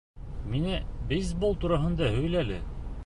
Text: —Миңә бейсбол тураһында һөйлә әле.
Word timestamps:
—Миңә 0.53 0.79
бейсбол 1.11 1.53
тураһында 1.67 2.11
һөйлә 2.17 2.43
әле. 2.47 2.59